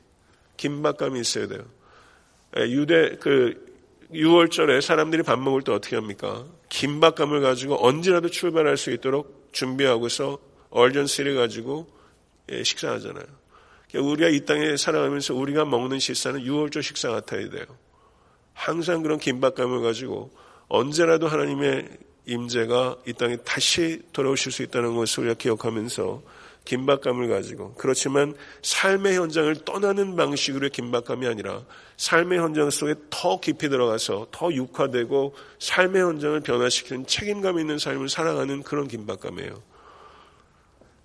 긴박감이 0.57 1.21
있어야 1.21 1.49
돼요. 1.49 1.65
예, 2.59 2.63
유대 2.63 3.17
그 3.17 3.73
6월절에 4.13 4.83
사람들이 4.83 5.23
밥 5.23 5.39
먹을 5.39 5.63
때 5.63 5.73
어떻게 5.73 5.97
합니까? 5.97 6.45
긴박감을 6.69 7.41
가지고 7.41 7.85
언제라도 7.85 8.29
출발할 8.29 8.77
수 8.77 8.91
있도록 8.91 9.49
준비하고서 9.53 10.39
urgency를 10.77 11.35
가지고 11.35 11.89
예, 12.51 12.63
식사하잖아요. 12.63 13.25
그러니까 13.91 14.13
우리가 14.13 14.29
이 14.29 14.45
땅에 14.45 14.77
살아가면서 14.77 15.35
우리가 15.35 15.65
먹는 15.65 15.99
식사는 15.99 16.43
6월절 16.43 16.83
식사 16.83 17.11
같아야 17.11 17.49
돼요. 17.49 17.65
항상 18.53 19.03
그런 19.03 19.19
긴박감을 19.19 19.83
가지고 19.83 20.31
언제라도 20.69 21.29
하나님의 21.29 21.89
임재가 22.27 22.97
이 23.07 23.13
땅에 23.13 23.37
다시 23.37 24.03
돌아오실 24.13 24.53
수 24.53 24.63
있다는 24.63 24.95
것을 24.95 25.25
우리가 25.25 25.39
기억하면서 25.39 26.23
긴박감을 26.65 27.29
가지고 27.29 27.75
그렇지만 27.75 28.35
삶의 28.63 29.17
현장을 29.17 29.53
떠나는 29.65 30.15
방식으로의 30.15 30.71
긴박감이 30.71 31.27
아니라 31.27 31.63
삶의 31.97 32.39
현장 32.39 32.71
속에 32.71 32.95
더 33.11 33.41
깊이 33.41 33.69
들어가서 33.69 34.29
더 34.31 34.53
육화되고 34.53 35.35
삶의 35.59 36.03
현장을 36.03 36.41
변화시키는 36.41 37.07
책임감 37.07 37.59
있는 37.59 37.79
삶을 37.79 38.09
살아가는 38.09 38.63
그런 38.63 38.87
긴박감이에요. 38.87 39.73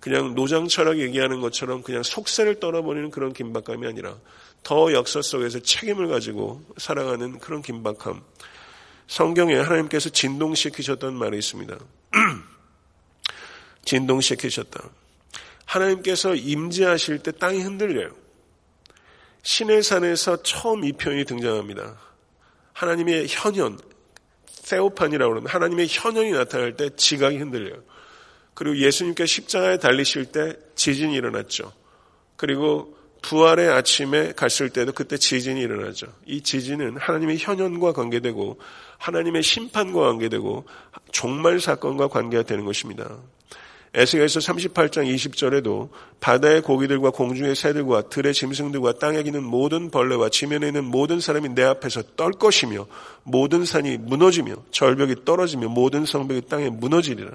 그냥 0.00 0.34
노장 0.36 0.68
철학 0.68 0.98
얘기하는 0.98 1.40
것처럼 1.40 1.82
그냥 1.82 2.04
속세를 2.04 2.60
떨어버리는 2.60 3.10
그런 3.10 3.32
긴박감이 3.32 3.86
아니라 3.86 4.16
더 4.62 4.92
역사 4.92 5.20
속에서 5.20 5.58
책임을 5.58 6.08
가지고 6.08 6.62
살아가는 6.76 7.38
그런 7.40 7.62
긴박함. 7.62 8.22
성경에 9.08 9.56
하나님께서 9.56 10.10
진동시키셨던 10.10 11.14
말이 11.14 11.38
있습니다. 11.38 11.76
진동시키셨다. 13.84 14.90
하나님께서 15.64 16.34
임재하실 16.34 17.20
때 17.20 17.32
땅이 17.32 17.60
흔들려요. 17.60 18.10
신의 19.42 19.82
산에서 19.82 20.42
처음 20.42 20.84
이 20.84 20.92
표현이 20.92 21.24
등장합니다. 21.24 21.98
하나님의 22.74 23.26
현현, 23.28 23.78
세오판이라고 24.46 25.30
그러는 25.32 25.50
하나님의 25.50 25.86
현현이 25.88 26.32
나타날 26.32 26.76
때 26.76 26.90
지각이 26.94 27.38
흔들려요. 27.38 27.82
그리고 28.52 28.76
예수님께 28.76 29.24
십자가에 29.24 29.78
달리실 29.78 30.26
때 30.32 30.54
지진이 30.74 31.14
일어났죠. 31.14 31.72
그리고 32.36 32.97
부활의 33.22 33.68
아침에 33.68 34.32
갔을 34.32 34.70
때도 34.70 34.92
그때 34.92 35.16
지진이 35.16 35.60
일어나죠. 35.60 36.06
이 36.26 36.40
지진은 36.40 36.96
하나님의 36.96 37.38
현현과 37.38 37.92
관계되고 37.92 38.58
하나님의 38.98 39.42
심판과 39.42 40.00
관계되고 40.00 40.64
종말 41.12 41.60
사건과 41.60 42.08
관계가 42.08 42.44
되는 42.44 42.64
것입니다. 42.64 43.18
에스겔서 43.94 44.40
38장 44.40 45.12
20절에도 45.14 45.88
바다의 46.20 46.60
고기들과 46.60 47.10
공중의 47.10 47.56
새들과 47.56 48.02
들의 48.10 48.34
짐승들과 48.34 48.94
땅에 48.94 49.22
기는 49.22 49.42
모든 49.42 49.90
벌레와 49.90 50.28
지면에 50.28 50.68
있는 50.68 50.84
모든 50.84 51.20
사람이 51.20 51.50
내 51.50 51.62
앞에서 51.62 52.02
떨 52.16 52.32
것이며 52.32 52.86
모든 53.22 53.64
산이 53.64 53.96
무너지며 53.98 54.56
절벽이 54.72 55.24
떨어지며 55.24 55.68
모든 55.68 56.04
성벽이 56.04 56.42
땅에 56.42 56.68
무너지리라. 56.68 57.30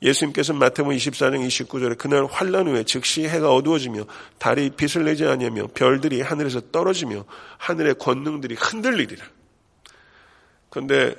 예수님께서 0.00 0.52
마태복음 0.52 0.96
24장 0.96 1.46
29절에 1.46 1.98
그날 1.98 2.24
환란 2.26 2.68
후에 2.68 2.84
즉시 2.84 3.26
해가 3.26 3.52
어두워지며 3.52 4.04
달이 4.38 4.70
빛을 4.70 5.04
내지 5.04 5.24
아니하며 5.24 5.68
별들이 5.74 6.20
하늘에서 6.20 6.60
떨어지며 6.70 7.24
하늘의 7.58 7.96
권능들이 7.98 8.54
흔들리리라. 8.54 9.24
그런데 10.70 11.14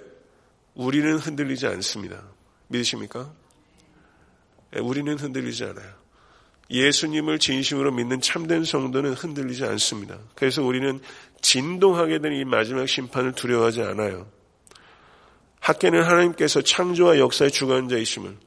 우리는 0.75 1.17
흔들리지 1.17 1.67
않습니다. 1.67 2.23
믿으십니까? 2.67 3.31
예, 4.75 4.79
우리는 4.79 5.17
흔들리지 5.17 5.65
않아요. 5.65 5.99
예수님을 6.71 7.39
진심으로 7.39 7.91
믿는 7.91 8.21
참된 8.21 8.63
성도는 8.63 9.13
흔들리지 9.13 9.65
않습니다. 9.65 10.19
그래서 10.35 10.63
우리는 10.63 10.99
진동하게 11.41 12.19
된 12.19 12.33
이 12.33 12.45
마지막 12.45 12.87
심판을 12.87 13.33
두려워하지 13.33 13.81
않아요. 13.81 14.27
학계는 15.59 16.03
하나님께서 16.03 16.61
창조와 16.61 17.17
역사의 17.17 17.51
주관자이심을 17.51 18.37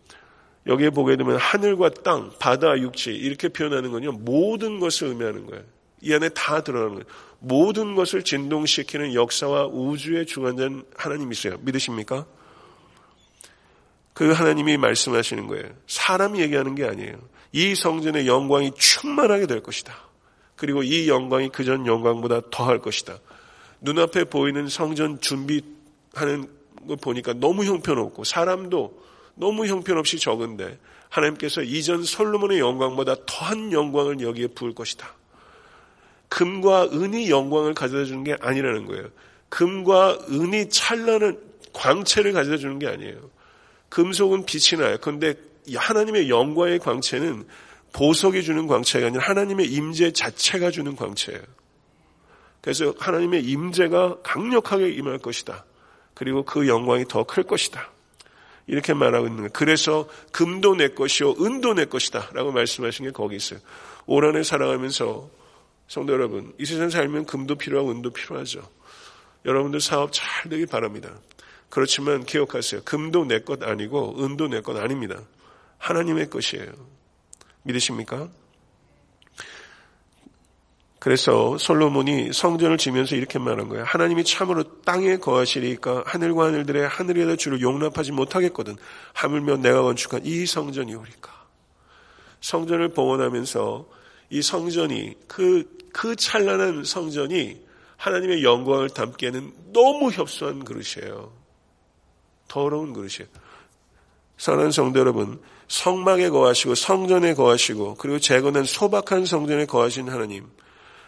여기에 0.67 0.91
보게 0.91 1.17
되면 1.17 1.37
하늘과 1.37 1.91
땅, 2.05 2.31
바다, 2.39 2.79
육지 2.79 3.11
이렇게 3.11 3.49
표현하는 3.49 3.91
건요 3.91 4.13
모든 4.13 4.79
것을 4.79 5.09
의미하는 5.09 5.47
거예요. 5.47 5.65
이 6.01 6.13
안에 6.13 6.29
다 6.31 6.63
들어가는 6.63 6.95
거예요. 6.95 7.05
모든 7.39 7.95
것을 7.95 8.23
진동시키는 8.23 9.15
역사와 9.15 9.67
우주의 9.67 10.27
주관자는 10.27 10.85
하나님이세요. 10.97 11.59
믿으십니까? 11.63 12.27
그 14.13 14.31
하나님이 14.31 14.77
말씀하시는 14.77 15.47
거예요. 15.47 15.65
사람이 15.87 16.41
얘기하는 16.41 16.75
게 16.75 16.85
아니에요. 16.85 17.17
이 17.53 17.75
성전의 17.75 18.27
영광이 18.27 18.73
충만하게 18.77 19.47
될 19.47 19.63
것이다. 19.63 19.95
그리고 20.57 20.83
이 20.83 21.09
영광이 21.09 21.49
그전 21.49 21.87
영광보다 21.87 22.43
더할 22.51 22.79
것이다. 22.79 23.19
눈앞에 23.81 24.25
보이는 24.25 24.69
성전 24.69 25.21
준비하는 25.21 26.49
거 26.87 26.97
보니까 26.97 27.33
너무 27.33 27.65
형편없고 27.65 28.25
사람도 28.25 29.03
너무 29.35 29.67
형편없이 29.67 30.19
적은데 30.19 30.79
하나님께서 31.09 31.63
이전 31.63 32.03
솔로몬의 32.03 32.59
영광보다 32.59 33.17
더한 33.27 33.73
영광을 33.73 34.21
여기에 34.21 34.49
부을 34.49 34.75
것이다. 34.75 35.15
금과 36.29 36.89
은이 36.93 37.29
영광을 37.31 37.75
가져다 37.75 38.05
주는 38.05 38.25
게 38.25 38.35
아니라는 38.41 38.87
거예요. 38.87 39.09
금과 39.51 40.19
은이 40.31 40.71
찬란한 40.71 41.39
광채를 41.75 42.33
가져다 42.33 42.57
주는 42.57 42.79
게 42.79 42.87
아니에요. 42.89 43.31
금속은 43.91 44.47
빛이 44.47 44.81
나요. 44.81 44.97
그런데 45.03 45.35
하나님의 45.75 46.31
영광의 46.31 46.79
광채는 46.79 47.47
보석이 47.93 48.43
주는 48.43 48.67
광채가 48.67 49.09
아니라 49.09 49.23
하나님의 49.23 49.67
임재 49.67 50.13
자체가 50.13 50.71
주는 50.71 50.97
광채예요. 50.97 51.43
그래서 52.63 52.95
하나님의 52.99 53.45
임재가 53.45 54.23
강력하게 54.23 54.89
임할 54.93 55.19
것이다. 55.19 55.67
그리고 56.15 56.45
그 56.45 56.67
영광이 56.69 57.05
더 57.09 57.25
클 57.25 57.43
것이다. 57.43 57.92
이렇게 58.73 58.95
말하고 58.95 59.27
있는 59.27 59.37
거예요. 59.37 59.51
그래서 59.53 60.09
금도 60.33 60.75
내 60.75 60.89
것이요, 60.89 61.33
은도 61.33 61.75
내 61.75 61.85
것이다. 61.85 62.31
라고 62.33 62.53
말씀하신 62.53 63.05
게 63.05 63.11
거기 63.11 63.37
있어요. 63.37 63.61
올 64.07 64.25
한해 64.25 64.43
살아가면서 64.43 65.29
성도 65.89 66.15
여러분, 66.15 66.55
이 66.59 66.65
세상 66.65 66.89
살면 66.89 67.27
금도 67.27 67.57
필요하고 67.57 67.91
은도 67.91 68.09
필요하죠. 68.11 68.67
여러분들 69.45 69.83
사업 69.83 70.11
잘 70.15 70.49
되길 70.49 70.69
바랍니다. 70.69 71.11
그렇지만 71.69 72.25
기억하세요. 72.25 72.81
금도 72.85 73.27
내 73.27 73.41
것 73.41 73.63
아니고 73.63 74.25
은도 74.25 74.49
내 74.49 74.63
것 74.63 74.75
아닙니다. 74.79 75.21
하나님의 75.77 76.31
것이에요. 76.31 76.73
믿으십니까? 77.65 78.31
그래서 81.03 81.59
솔로몬이 81.59 82.33
성전을 82.33 82.79
지면서 82.79 83.17
이렇게 83.17 83.41
말한 83.41 83.69
거예요. 83.69 83.83
하나님이 83.83 84.23
참으로 84.23 84.63
땅에 84.85 85.17
거하시리까 85.17 86.05
하늘과 86.07 86.45
하늘들의 86.45 86.87
하늘에다 86.87 87.35
주를 87.35 87.61
용납하지 87.61 88.13
못하겠거든. 88.13 88.77
하물며 89.13 89.57
내가 89.57 89.83
건축한 89.83 90.25
이 90.25 90.47
성전이 90.47 90.95
오리까. 90.95 91.33
성전을 92.41 92.91
봉헌하면서 92.91 93.89
이 94.31 94.43
성전이 94.43 95.15
그, 95.27 95.77
그 95.93 96.15
찬란한 96.15 96.85
성전이 96.85 97.61
하나님의 97.97 98.45
영광을 98.45 98.89
담기에는 98.89 99.73
너무 99.73 100.13
협소한 100.13 100.63
그릇이에요. 100.63 101.33
더러운 102.47 102.93
그릇이에요. 102.93 103.27
사랑하는 104.39 104.71
성도 104.71 105.01
여러분, 105.01 105.43
성막에 105.67 106.29
거하시고 106.29 106.77
성전에 106.77 107.35
거하시고 107.35 107.97
그리고 107.97 108.21
재건한 108.21 108.63
소박한 108.63 109.27
성전에 109.27 109.67
거하신 109.67 110.09
하나님. 110.09 110.47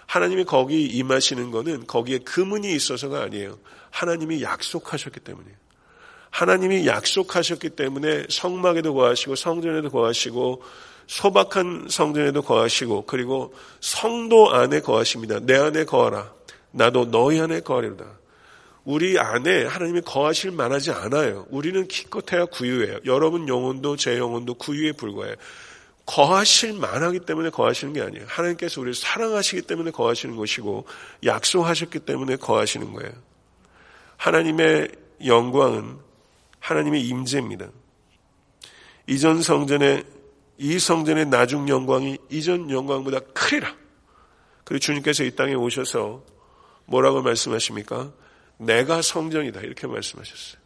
하나님이 0.06 0.44
거기 0.44 0.84
임하시는 0.84 1.50
것은 1.50 1.86
거기에 1.86 2.18
금은이 2.18 2.74
있어서가 2.74 3.22
아니에요. 3.22 3.58
하나님이 3.90 4.42
약속하셨기 4.42 5.20
때문이에요. 5.20 5.56
하나님이 6.30 6.86
약속하셨기 6.86 7.70
때문에 7.70 8.24
성막에도 8.28 8.92
거하시고 8.94 9.36
성전에도 9.36 9.90
거하시고 9.90 10.62
소박한 11.06 11.86
성전에도 11.88 12.42
거하시고 12.42 13.04
그리고 13.06 13.54
성도 13.80 14.52
안에 14.52 14.80
거하십니다. 14.80 15.38
내 15.40 15.54
안에 15.56 15.84
거하라. 15.84 16.32
나도 16.72 17.10
너희 17.10 17.40
안에 17.40 17.60
거하리로다. 17.60 18.04
우리 18.84 19.18
안에 19.18 19.64
하나님이 19.64 20.02
거하실 20.02 20.50
만하지 20.50 20.90
않아요. 20.90 21.46
우리는 21.50 21.86
기껏해야 21.88 22.46
구유예요. 22.46 22.98
여러분 23.06 23.48
영혼도 23.48 23.96
제 23.96 24.18
영혼도 24.18 24.54
구유에 24.54 24.92
불과해요. 24.92 25.36
거하실 26.06 26.74
만하기 26.74 27.20
때문에 27.20 27.50
거하시는 27.50 27.92
게 27.92 28.02
아니에요. 28.02 28.26
하나님께서 28.28 28.80
우리를 28.80 28.94
사랑하시기 28.94 29.62
때문에 29.62 29.90
거하시는 29.90 30.36
것이고 30.36 30.86
약속하셨기 31.24 32.00
때문에 32.00 32.36
거하시는 32.36 32.92
거예요. 32.92 33.12
하나님의 34.16 34.88
영광은 35.24 35.98
하나님의 36.60 37.06
임재입니다. 37.06 37.68
이전 39.06 39.42
성전의 39.42 40.04
이 40.58 40.78
성전의 40.78 41.26
나중 41.26 41.68
영광이 41.68 42.18
이전 42.30 42.70
영광보다 42.70 43.20
크리라. 43.32 43.74
그리고 44.64 44.78
주님께서 44.80 45.24
이 45.24 45.34
땅에 45.34 45.54
오셔서 45.54 46.22
뭐라고 46.86 47.22
말씀하십니까? 47.22 48.12
내가 48.58 49.02
성전이다. 49.02 49.60
이렇게 49.60 49.86
말씀하셨어요. 49.86 50.62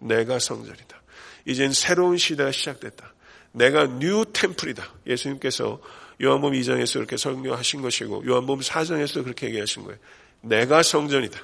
내가 0.00 0.38
성전이다. 0.38 1.02
이젠 1.46 1.72
새로운 1.72 2.18
시대가 2.18 2.50
시작됐다. 2.50 3.14
내가 3.52 3.86
new 3.98 4.24
temple이다. 4.32 4.92
예수님께서 5.06 5.80
요한복음 6.22 6.58
2장에서 6.58 6.94
그렇게 6.94 7.16
설명하신 7.16 7.82
것이고 7.82 8.26
요한복음 8.26 8.60
4장에서 8.62 9.22
그렇게 9.22 9.46
얘기하신 9.48 9.84
거예요. 9.84 9.98
내가 10.40 10.82
성전이다. 10.82 11.40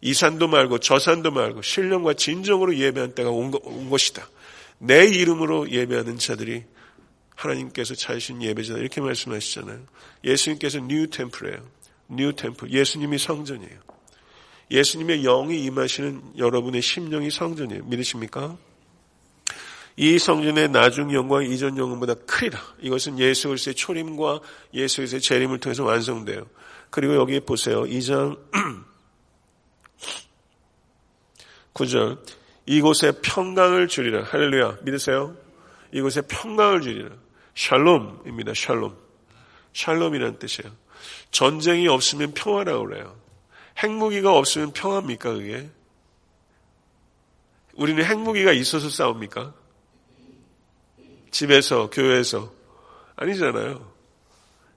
이 0.00 0.12
산도 0.12 0.48
말고 0.48 0.78
저 0.78 0.98
산도 0.98 1.30
말고 1.30 1.62
신령과 1.62 2.14
진정으로 2.14 2.76
예배할 2.76 3.14
때가 3.14 3.30
온, 3.30 3.50
것이다. 3.50 4.28
내 4.78 5.06
이름으로 5.06 5.70
예배하는 5.70 6.18
자들이 6.18 6.64
하나님께서 7.34 7.94
찾으신 7.94 8.42
예배자다. 8.42 8.80
이렇게 8.80 9.00
말씀하시잖아요. 9.00 9.80
예수님께서 10.24 10.80
new 10.80 11.08
temple이에요. 11.08 11.58
New 12.08 12.32
temple. 12.34 12.70
예수님이 12.70 13.18
성전이에요. 13.18 13.80
예수님의 14.70 15.22
영이 15.22 15.62
임하시는 15.64 16.38
여러분의 16.38 16.82
심령이 16.82 17.30
성전이에요. 17.30 17.84
믿으십니까? 17.84 18.56
이 19.96 20.18
성전의 20.18 20.70
나중 20.70 21.12
영광 21.12 21.44
이전 21.44 21.78
영광보다 21.78 22.14
크리라. 22.26 22.60
이것은 22.80 23.18
예수 23.18 23.48
그리스도의 23.48 23.74
초림과 23.74 24.40
예수 24.74 24.96
그리스도의 24.96 25.20
재림을 25.20 25.60
통해서 25.60 25.84
완성돼요. 25.84 26.46
그리고 26.90 27.14
여기 27.14 27.38
보세요. 27.40 27.82
2장 27.82 28.38
9절 31.74 32.18
이곳에 32.66 33.12
평강을 33.22 33.88
주리라. 33.88 34.24
할렐루야. 34.24 34.78
믿으세요? 34.82 35.36
이곳에 35.92 36.22
평강을 36.22 36.80
주리라. 36.80 37.10
샬롬입니다. 37.54 38.52
샬롬. 38.54 38.96
샬롬이라는 39.74 40.38
뜻이에요. 40.38 40.72
전쟁이 41.30 41.86
없으면 41.88 42.32
평화라고 42.32 42.86
그래요. 42.86 43.16
핵무기가 43.78 44.36
없으면 44.36 44.72
평화입니까, 44.72 45.34
그게? 45.34 45.70
우리는 47.74 48.04
핵무기가 48.04 48.52
있어서 48.52 48.88
싸웁니까? 48.88 49.52
집에서, 51.34 51.90
교회에서. 51.90 52.52
아니잖아요. 53.16 53.92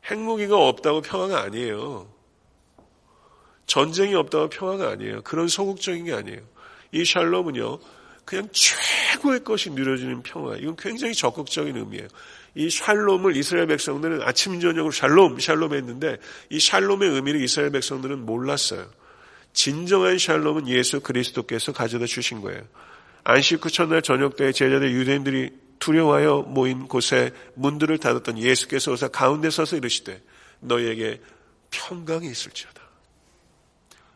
핵무기가 0.10 0.58
없다고 0.58 1.02
평화가 1.02 1.40
아니에요. 1.44 2.12
전쟁이 3.68 4.16
없다고 4.16 4.50
평화가 4.50 4.90
아니에요. 4.90 5.22
그런 5.22 5.48
소극적인 5.48 6.06
게 6.06 6.14
아니에요. 6.14 6.40
이 6.94 7.06
샬롬은요, 7.06 7.78
그냥 8.26 8.50
최고의 8.52 9.44
것이 9.44 9.70
누려지는 9.70 10.24
평화. 10.24 10.56
이건 10.56 10.76
굉장히 10.78 11.14
적극적인 11.14 11.78
의미예요. 11.78 12.08
이 12.56 12.72
샬롬을 12.72 13.38
이스라엘 13.38 13.68
백성들은 13.68 14.24
아침 14.24 14.60
저녁으로 14.60 14.92
샬롬, 14.92 15.40
샬롬 15.40 15.76
했는데 15.76 16.18
이 16.50 16.60
샬롬의 16.60 17.10
의미를 17.10 17.40
이스라엘 17.42 17.72
백성들은 17.72 18.26
몰랐어요. 18.26 18.90
진정한 19.54 20.18
샬롬은 20.18 20.68
예수 20.70 21.02
그리스도께서 21.02 21.72
가져다 21.72 22.08
주신 22.08 22.42
거예요. 22.42 22.64
안식 23.24 23.64
후 23.64 23.70
첫날 23.70 24.02
저녁 24.02 24.36
때 24.36 24.52
제자들 24.52 24.92
유대인들이 24.92 25.67
두려워하여 25.80 26.44
모인 26.48 26.88
곳에 26.88 27.32
문들을 27.56 27.98
닫았던 28.00 28.38
예수께서 28.38 28.92
오사 28.92 29.08
가운데 29.10 29.50
서서 29.50 29.78
이르시되 29.78 30.22
너희에게 30.60 31.22
평강이 31.72 32.30
있을지어다. 32.30 32.82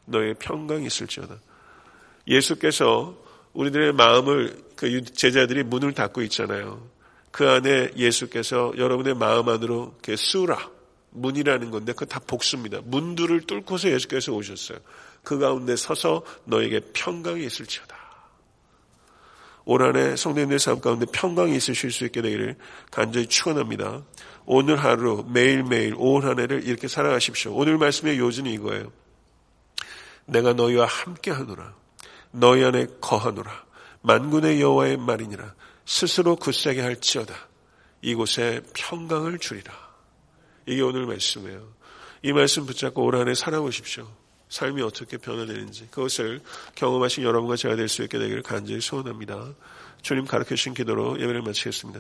너희의 0.06 0.36
평강이 0.36 0.86
있을지어다. 0.88 1.36
예수께서 2.28 3.16
우리들의 3.54 3.94
마음을 3.94 4.64
그 4.76 5.04
제자들이 5.04 5.64
문을 5.64 5.94
닫고 5.94 6.22
있잖아요. 6.24 6.90
그 7.32 7.48
안에 7.48 7.92
예수께서 7.96 8.74
여러분의 8.78 9.16
마음 9.16 9.50
안으로 9.50 9.96
수라 10.18 10.70
문이라는 11.12 11.72
건데 11.72 11.94
그 11.94 12.06
다 12.06 12.20
복수입니다. 12.20 12.82
문들을 12.86 13.42
뚫고서 13.42 13.90
예수께서 13.92 14.32
오셨어요. 14.34 14.80
그 15.24 15.38
가운데 15.40 15.76
서서 15.76 16.24
너에게 16.46 16.80
평강이 16.94 17.46
있을지어다. 17.46 18.01
올 19.66 19.84
한해 19.84 20.16
성도님들 20.16 20.60
삶 20.60 20.82
가운데 20.82 21.06
평강이 21.06 21.56
있으실 21.56 21.92
수 21.92 22.06
있게 22.06 22.22
되기를 22.22 22.58
간절히 22.90 23.28
축원합니다. 23.28 24.04
오늘 24.46 24.78
하루 24.78 25.26
매일매일 25.30 25.94
올 25.98 26.26
한해를 26.26 26.68
이렇게 26.68 26.88
살아가십시오. 26.88 27.54
오늘 27.54 27.78
말씀의 27.78 28.18
요즘이 28.18 28.52
이거예요. 28.54 28.92
내가 30.26 30.54
너희와 30.54 30.86
함께 30.86 31.32
하노라. 31.32 31.76
너희 32.32 32.64
안에 32.64 32.88
거하노라. 33.02 33.66
만군의 34.02 34.62
여호와의 34.62 34.98
말이니라. 34.98 35.54
스스로 35.86 36.36
굳세게 36.36 36.82
할지어다. 36.82 37.34
이곳에 38.02 38.62
평강을 38.74 39.38
주리라. 39.40 39.74
이게 40.66 40.82
오늘 40.82 41.06
말씀이에요. 41.06 41.68
이 42.24 42.34
말씀 42.34 42.66
붙잡고 42.66 43.04
올 43.04 43.16
한해 43.16 43.36
살아보십시오. 43.36 44.08
삶이 44.52 44.82
어떻게 44.82 45.18
변화되는지 45.18 45.88
그것을 45.92 46.42
경험하신 46.76 47.24
여러분과 47.24 47.56
제가 47.56 47.76
될 47.78 47.88
수 47.88 48.04
있게 48.04 48.20
되기를 48.20 48.44
간절히 48.44 48.80
소원합니다. 48.82 49.54
주님 50.02 50.26
가르쳐 50.26 50.56
주신 50.56 50.74
기도로 50.74 51.20
예배를 51.20 51.42
마치겠습니다. 51.42 52.00